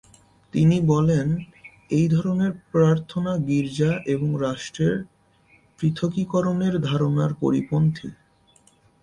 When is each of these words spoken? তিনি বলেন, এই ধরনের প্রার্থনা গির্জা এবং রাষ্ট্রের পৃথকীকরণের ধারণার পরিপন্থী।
তিনি 0.53 0.77
বলেন, 0.87 1.27
এই 1.89 2.07
ধরনের 2.07 2.51
প্রার্থনা 2.71 3.31
গির্জা 3.47 3.91
এবং 4.05 4.29
রাষ্ট্রের 4.41 4.95
পৃথকীকরণের 5.79 6.75
ধারণার 6.81 7.31
পরিপন্থী। 7.33 8.09